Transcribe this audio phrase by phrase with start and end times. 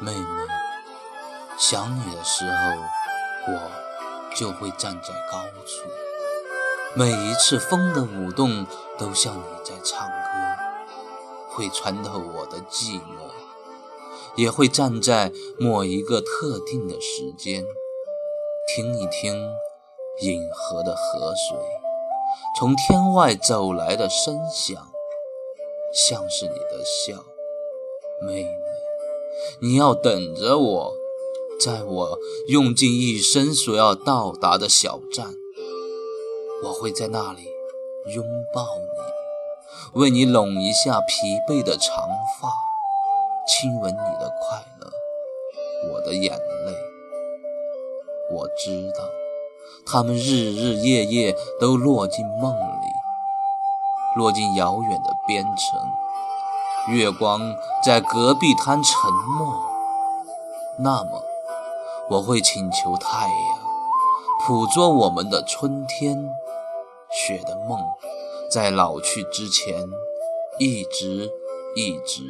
[0.00, 0.20] 妹妹
[1.58, 3.70] 想你的时候，我
[4.36, 5.88] 就会站在高处，
[6.94, 8.64] 每一次风的舞动
[8.96, 10.14] 都像你在唱歌，
[11.50, 13.32] 会穿透我的寂寞，
[14.36, 17.66] 也会站在某一个特定的时间，
[18.68, 19.34] 听一听
[20.20, 21.58] 银河的河水
[22.56, 24.76] 从天外走来的声响，
[25.92, 27.24] 像是你的笑，
[28.20, 28.67] 妹妹，
[29.60, 30.94] 你要等着我。
[31.60, 35.34] 在我用尽一生所要到达的小站，
[36.62, 37.42] 我会在那里
[38.14, 38.24] 拥
[38.54, 41.14] 抱你，为你拢一下疲
[41.48, 41.96] 惫的长
[42.40, 42.48] 发，
[43.48, 44.88] 亲吻你的快乐，
[45.92, 46.72] 我的眼泪。
[48.30, 49.02] 我知道，
[49.84, 52.86] 他们日日夜夜都落进梦里，
[54.16, 55.80] 落进遥远的边城。
[56.90, 59.64] 月光在隔壁滩沉默，
[60.78, 61.22] 那么。
[62.10, 63.58] 我会请求太阳
[64.46, 66.16] 捕捉我们的春天，
[67.10, 67.78] 雪的梦
[68.50, 69.86] 在老去之前，
[70.58, 71.30] 一直
[71.76, 72.22] 一直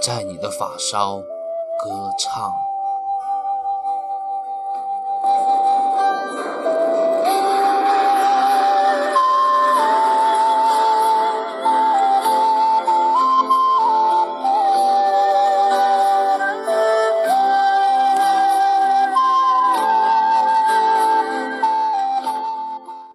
[0.00, 2.50] 在你的发梢歌唱。